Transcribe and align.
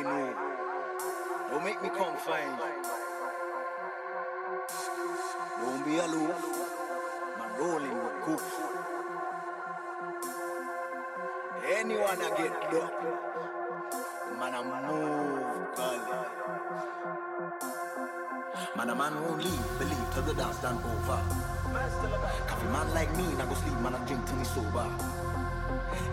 know. 0.00 0.34
Don't 1.50 1.64
make 1.64 1.82
me 1.82 1.90
come 1.90 2.16
find 2.16 2.56
you. 2.56 2.64
Don't 5.60 5.84
be 5.84 5.98
aloof. 5.98 6.40
Man 7.38 7.50
rolling 7.58 7.98
with 8.02 8.24
goof. 8.24 8.60
Anyone 11.76 12.22
I 12.22 12.30
get 12.38 12.70
duck. 12.70 12.94
Man 14.38 14.54
I 14.54 14.62
move, 14.62 15.76
golly. 15.76 16.42
Man 18.76 18.90
a 18.90 18.94
man 18.94 19.14
won't 19.22 19.44
leave, 19.44 19.78
believe 19.78 20.06
till 20.14 20.22
the 20.22 20.34
dance 20.34 20.58
done 20.58 20.78
over. 20.78 21.20
Coffee 22.46 22.66
man 22.68 22.94
like 22.94 23.14
me, 23.16 23.24
not 23.36 23.48
go 23.48 23.54
sleep, 23.54 23.78
man 23.80 23.94
I 23.94 24.04
drink 24.06 24.26
till 24.26 24.36
me 24.36 24.44
sober. 24.44 25.31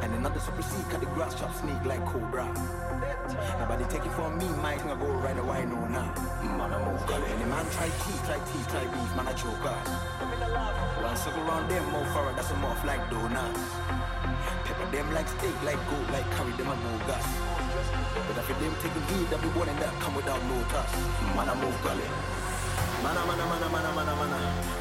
And 0.02 0.14
another 0.16 0.40
super 0.40 0.62
seek, 0.62 0.88
cause 0.90 1.00
the 1.00 1.06
grass 1.08 1.36
chop 1.40 1.54
sneak 1.56 1.84
like 1.86 2.04
cobra. 2.06 2.46
Nobody 3.60 3.86
take 3.86 4.06
it 4.06 4.12
from 4.14 4.38
me, 4.38 4.48
my 4.62 4.78
thing 4.78 4.92
I 4.92 4.96
go 4.96 5.08
right 5.20 5.38
away, 5.38 5.66
no 5.66 5.88
now. 5.88 6.14
Man, 6.44 6.74
I 6.74 6.78
move, 6.86 7.06
girl. 7.08 7.24
Any 7.24 7.46
man 7.46 7.66
try 7.72 7.88
teeth, 7.88 8.24
try 8.26 8.40
teeth, 8.40 8.68
try 8.70 8.86
beef, 8.88 9.12
man, 9.16 9.28
I 9.28 9.34
choke 9.34 9.66
us. 9.66 9.88
One 11.04 11.16
circle 11.16 11.44
around 11.48 11.70
them, 11.70 11.84
more 11.92 12.06
forward, 12.14 12.36
that's 12.36 12.52
a 12.52 12.56
muff 12.58 12.84
like 12.86 13.04
donuts. 13.10 13.64
Pepper 14.66 14.92
them 14.92 15.14
like 15.14 15.28
steak, 15.28 15.56
like 15.64 15.80
goat, 15.90 16.08
like 16.12 16.30
curry, 16.32 16.52
them 16.54 16.68
a 16.68 16.76
bogus. 16.76 17.26
But 18.28 18.38
if 18.38 18.48
them 18.48 18.76
taking 18.82 19.06
heed, 19.14 19.30
that 19.30 19.42
be 19.42 19.50
one 19.56 19.70
and 19.70 19.80
that 19.80 19.94
come 20.00 20.16
without 20.16 20.42
no 20.46 20.58
touch. 20.70 20.94
Man, 21.36 21.50
I 21.50 21.56
move, 21.56 21.78
girl. 21.84 22.39
Mana 23.04 23.22
mana 23.26 23.46
mana 23.52 23.68
mana 23.70 23.90
mana 23.96 24.14
mana 24.20 24.38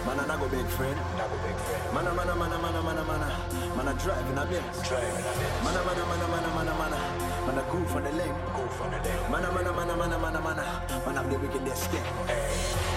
mana 0.07 0.23
na 0.27 0.37
go 0.37 0.49
big 0.49 0.67
friend. 0.67 0.99
Na 1.17 1.25
go 1.31 1.37
big 1.45 1.57
friend. 1.65 1.95
Mana 1.95 2.11
mana 2.15 2.35
mana 2.35 2.59
mana 2.59 2.81
mana 2.83 3.03
mana 3.05 3.29
mana 3.77 3.93
drive 3.95 4.27
in 4.31 4.39
a 4.39 4.45
Benz. 4.45 4.77
Drive 4.89 5.07
in 5.07 5.27
a 5.29 5.33
Benz. 5.39 5.65
Mana 5.65 5.81
mana 5.87 6.03
mana 6.11 6.27
mana 6.33 6.51
mana 6.57 6.73
mana 6.81 6.99
mana 7.47 7.63
goof 7.71 7.95
on 7.97 8.03
the 8.05 8.13
lane. 8.13 8.35
Goof 8.57 8.81
on 8.83 8.91
the 8.91 8.99
lane. 9.07 9.31
Mana 9.31 9.49
mana 9.53 9.73
mana 9.73 9.95
mana 9.97 10.19
mana 10.19 10.41
mana 10.41 10.65
mana 11.07 11.21
the 11.31 11.39
wickedest 11.39 11.93
game. 11.93 12.09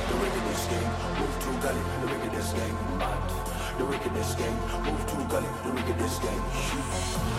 The 0.10 0.16
wickedest 0.22 0.66
game. 0.70 0.90
Move 1.20 1.36
to 1.44 1.50
gully. 1.64 1.84
The 2.02 2.08
wickedest 2.12 2.56
game. 2.56 2.78
Mad. 2.98 3.22
The 3.78 3.86
wickedest 3.86 4.38
game. 4.38 4.58
Move 4.86 5.04
to 5.06 5.17
gully. 5.32 5.50
The 5.64 5.72
wickedest 5.76 6.22
game. 6.22 6.44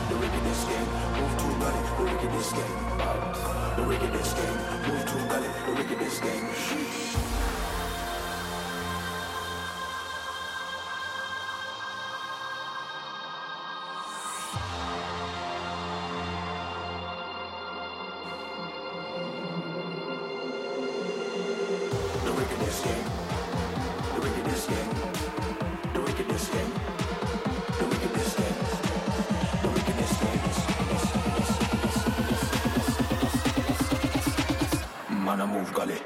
The 0.09 0.17
wickedest 0.23 0.65
game. 0.69 0.89
Move 1.19 1.35
to 1.41 1.49
gully. 1.61 1.83
The 1.97 2.03
wickedest 2.07 2.53
game. 2.55 2.75
Mad. 2.99 3.19
The 3.77 3.83
wickedest 3.91 4.37
game. 4.37 4.59
Move 4.87 5.05
to 5.11 5.19
gully. 5.31 5.51
The 5.67 5.73
wickedest 5.79 6.23
game. 6.23 7.42
vous, 35.63 35.69
vous 35.69 35.75
calez. 35.75 36.02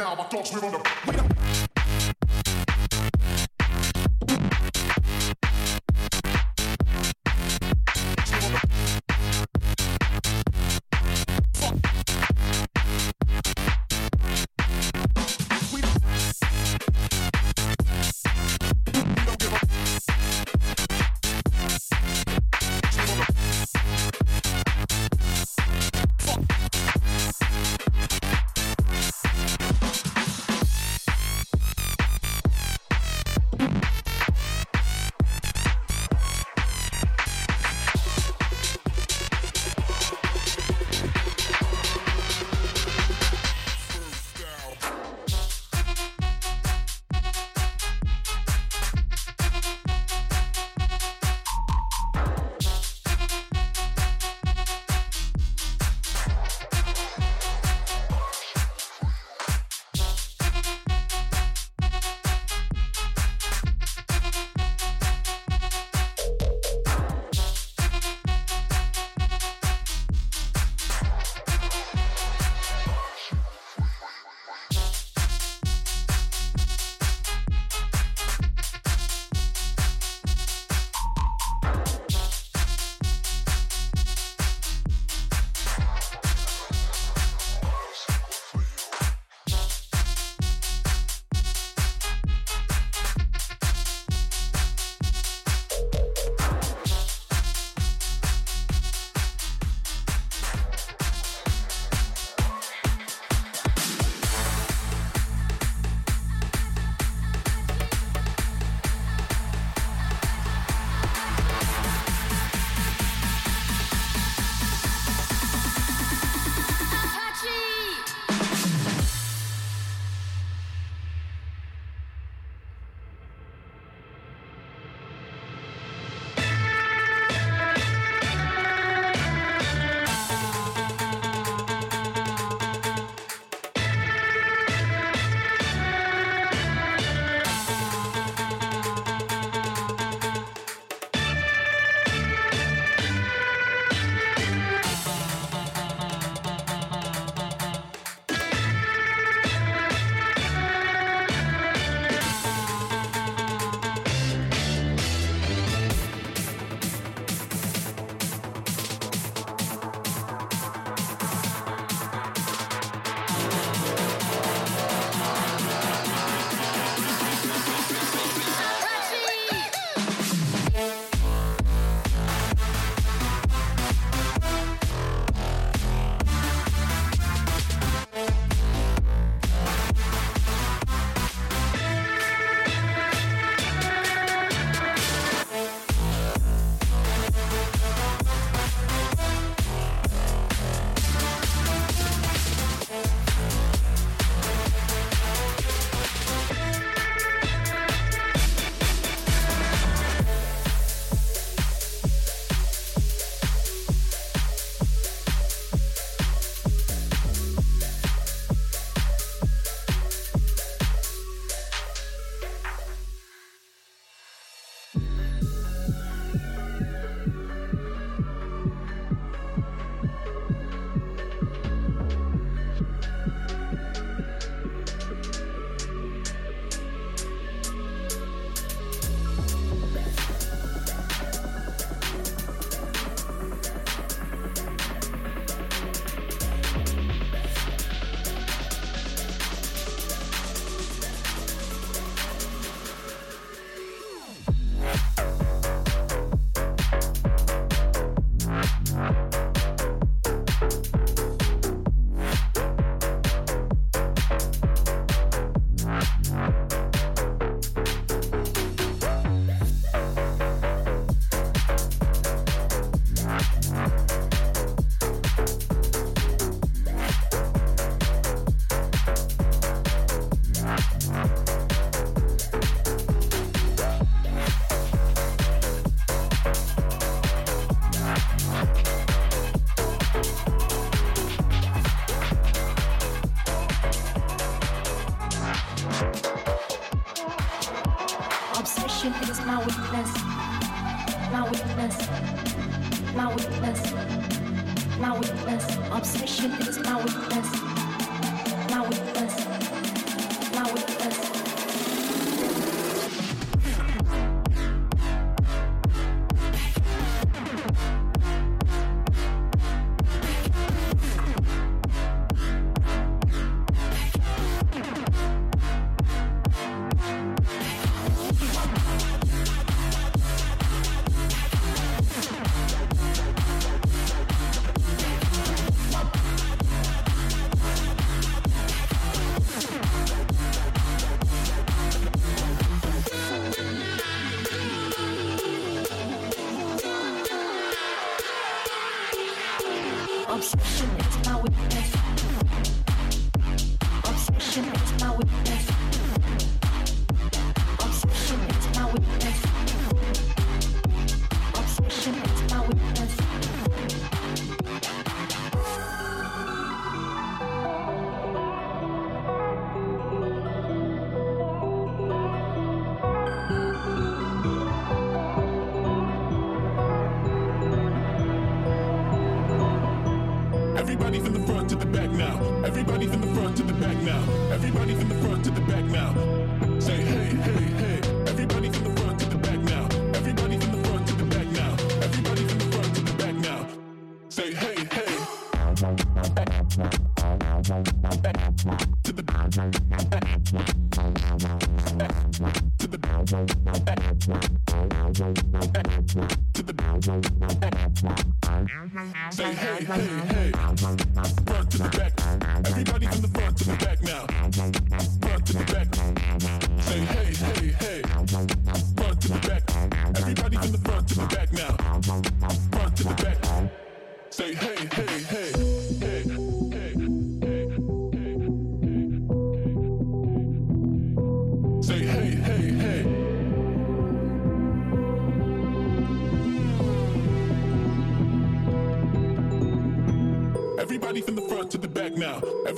Now. 0.00 0.14
My 0.14 0.24
thoughts 0.24 0.52
live 0.54 0.64
on 0.64 0.72
the. 0.72 0.90
We 1.06 1.12
don't 1.12 1.39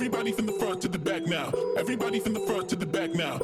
Everybody 0.03 0.33
from 0.33 0.47
the 0.47 0.53
front 0.59 0.81
to 0.81 0.89
the 0.89 0.99
back 0.99 1.25
now. 1.27 1.49
Everybody 1.77 2.19
from 2.19 2.33
the 2.33 2.41
front 2.41 2.67
to 2.67 2.75
the 2.75 2.85
back 2.85 3.15
now. 3.15 3.39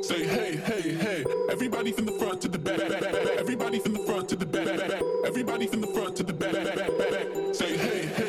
Say 0.00 0.26
hey, 0.26 0.56
hey, 0.56 0.94
hey. 0.94 1.24
Everybody 1.50 1.92
from 1.92 2.06
the 2.06 2.12
front 2.12 2.40
to 2.40 2.48
the 2.48 2.58
back. 2.58 2.78
back, 2.78 2.88
back, 2.88 3.02
back. 3.02 3.36
Everybody 3.36 3.78
from 3.80 3.92
the 3.92 3.98
front 4.06 4.26
to 4.30 4.36
the 4.36 4.46
back. 4.46 4.64
back, 4.64 4.88
back. 4.88 5.02
Everybody 5.26 5.66
from 5.66 5.82
the 5.82 5.88
front 5.88 6.16
to 6.16 6.22
the 6.22 6.32
back. 6.32 6.54
back, 6.54 6.74
back, 6.74 7.10
back. 7.10 7.54
Say 7.54 7.76
hey, 7.76 8.06
hey. 8.06 8.19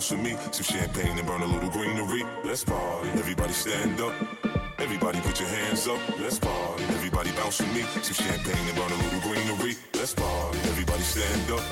Bounce 0.00 0.12
with 0.12 0.20
me. 0.20 0.36
Some 0.50 0.64
champagne 0.64 1.18
and 1.18 1.26
burn 1.26 1.42
a 1.42 1.46
little 1.46 1.68
greenery. 1.68 2.24
Let's 2.42 2.64
party. 2.64 3.10
Everybody 3.10 3.52
stand 3.52 4.00
up. 4.00 4.14
Everybody 4.78 5.20
put 5.20 5.38
your 5.38 5.48
hands 5.48 5.86
up. 5.86 6.00
Let's 6.18 6.38
party. 6.38 6.84
Everybody 6.84 7.30
bounce 7.32 7.60
with 7.60 7.74
me. 7.74 7.82
Some 8.02 8.24
champagne 8.24 8.66
and 8.68 8.76
burn 8.76 8.90
a 8.90 8.96
little 9.04 9.20
greenery. 9.20 9.76
Let's 9.94 10.14
party. 10.14 10.58
Everybody 10.72 11.02
stand 11.02 11.50
up. 11.50 11.62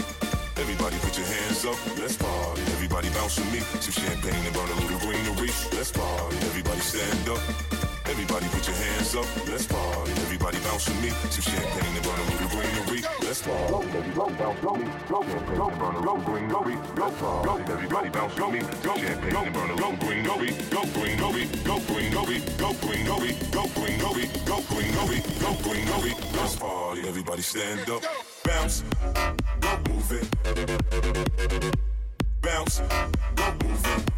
Everybody 0.59 0.97
put 0.99 1.17
your 1.17 1.27
hands 1.27 1.65
up. 1.65 1.79
Let's 1.97 2.17
party. 2.17 2.61
Everybody 2.77 3.09
bounce 3.11 3.39
with 3.39 3.51
me. 3.51 3.61
Some 3.81 3.97
champagne 4.05 4.45
and 4.45 4.55
burn 4.55 4.69
a 4.69 4.77
little 4.83 4.99
greenery. 4.99 5.51
Let's 5.73 5.93
party. 5.93 6.37
Everybody 6.49 6.81
stand 6.81 7.29
up. 7.31 7.78
Everybody 8.09 8.49
put 8.49 8.67
your 8.67 8.77
hands 8.77 9.15
up. 9.15 9.27
Let's 9.47 9.67
party. 9.67 10.13
Everybody 10.13 10.59
bounce 10.61 10.89
with 10.89 11.03
me. 11.03 11.11
Some 11.29 11.53
champagne 11.53 11.95
and 11.95 12.03
burn 12.03 12.19
a 12.19 12.25
little 12.25 12.49
greenery. 12.49 13.03
Let's 13.21 13.43
party. 13.43 13.69
Go, 13.69 13.81
baby, 13.83 14.11
go, 14.17 14.27
bounce, 14.31 14.61
go, 14.61 14.75
go, 15.09 15.23
go, 15.57 15.71
burn 15.77 15.95
a 15.95 16.01
little 16.01 16.17
greenery. 16.25 16.77
Go, 16.97 17.11
go, 17.21 17.57
everybody 17.69 18.09
bounce 18.09 18.37
me. 18.39 18.61
Go, 18.83 18.97
champagne 18.97 19.37
and 19.37 19.55
burn 19.55 19.71
a 19.71 19.75
little 19.75 19.97
greenery. 19.97 20.51
Go, 20.71 20.83
greenery, 20.97 21.45
go, 21.65 21.79
greenery, 21.85 22.41
go, 22.57 22.73
greenery, 22.81 23.37
go, 23.53 23.67
greenery, 23.77 24.27
go, 24.47 24.61
greenery, 24.73 25.23
go, 25.41 25.55
greenery. 25.63 26.15
Let's 26.33 26.57
party. 26.57 27.07
Everybody 27.07 27.43
stand 27.43 27.91
up. 27.91 28.03
Bounce. 28.43 28.85
Go, 29.61 29.79
move 29.89 30.13
it. 30.13 31.77
Bounce. 32.41 32.81
Go, 33.37 33.55
move 33.63 33.87
it. 33.87 34.18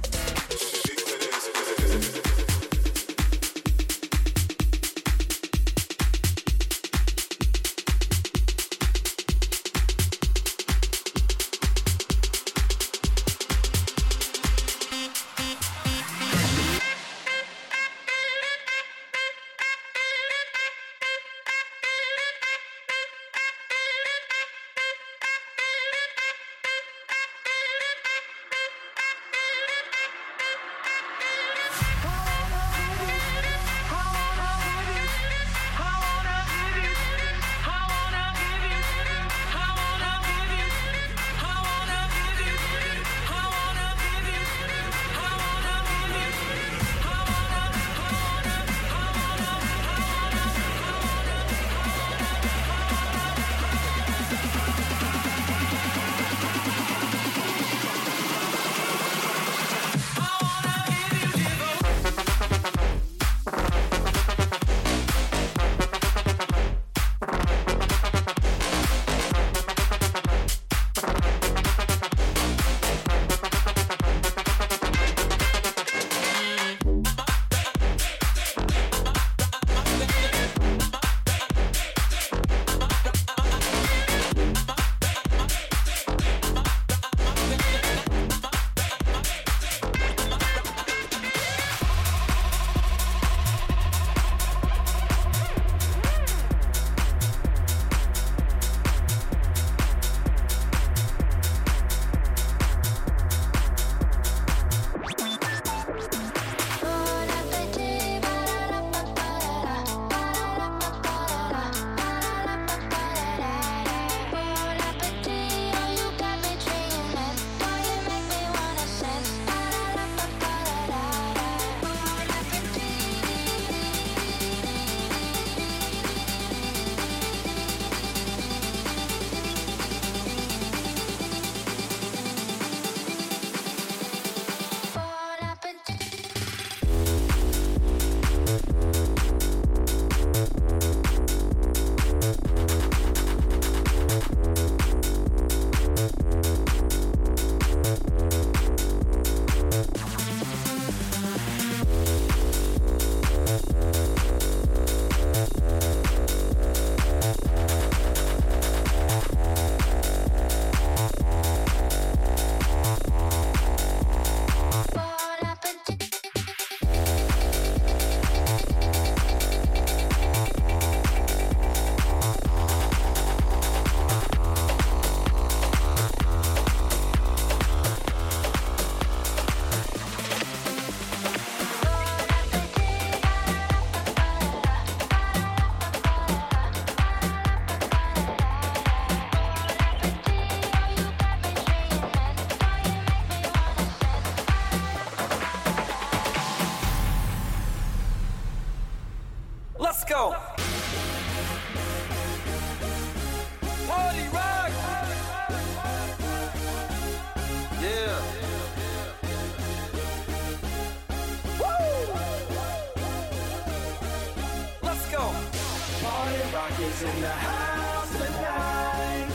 the 217.21 217.29
house 217.29 218.11
tonight. 218.17 219.27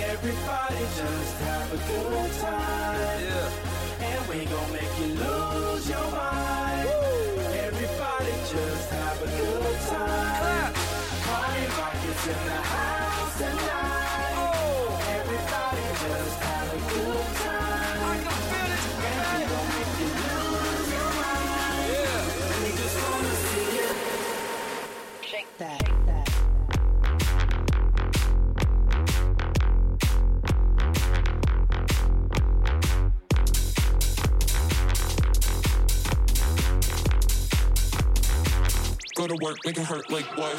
Everybody 0.00 0.80
just 0.96 1.36
have 1.44 1.72
a 1.72 1.76
good 1.76 2.32
time. 2.40 3.20
Yeah. 3.20 4.06
And 4.08 4.28
we 4.28 4.46
gon' 4.46 4.72
make 4.72 4.92
you 4.98 5.08
lose 5.12 5.88
your 5.90 6.10
mind. 6.10 6.88
Everybody 7.68 8.32
just 8.48 8.90
have 8.90 9.22
a 9.22 9.26
good 9.26 9.78
time. 9.92 10.72
Party 11.26 11.64
rock 11.76 11.96
is 12.10 12.26
in 12.32 12.40
the 12.48 12.60
house 12.74 13.36
tonight. 13.36 14.36
Everybody 14.40 15.12
oh. 15.12 15.13
Go 39.24 39.28
to 39.28 39.42
work, 39.42 39.56
make 39.64 39.78
it 39.78 39.84
hurt 39.84 40.10
like 40.10 40.26
what? 40.36 40.54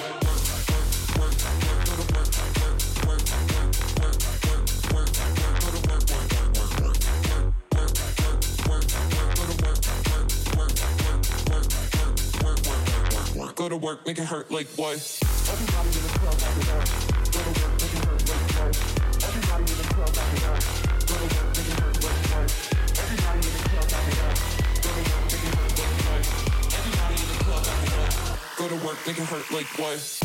Go 13.55 13.69
to 13.69 13.77
work, 13.77 14.07
make 14.07 14.17
it 14.17 14.23
hurt 14.23 14.49
like 14.49 14.65
what? 14.75 14.93
Everybody 15.47 15.89
in 15.89 16.01
the 16.01 16.09
club 16.19 17.04
to 28.79 28.85
work, 28.85 28.97
make 29.05 29.17
it 29.17 29.25
hurt 29.25 29.49
like 29.51 29.65
what? 29.79 30.24